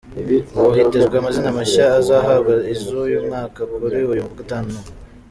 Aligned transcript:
Ubu 0.57 0.69
hitezwe 0.77 1.15
amazina 1.17 1.49
mashya 1.57 1.85
azahabwa 1.99 2.53
iz’uyu 2.73 3.17
mwaka 3.27 3.61
kuri 3.75 3.97
uyu 4.11 4.21
wagatanu. 4.27 4.73